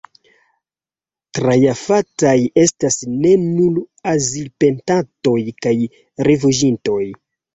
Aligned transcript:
Trafataj 1.39 2.33
estas 2.61 2.97
ne 3.25 3.33
nur 3.43 3.77
azilpetantoj 4.13 5.37
kaj 5.67 5.77
rifuĝintoj. 6.29 6.99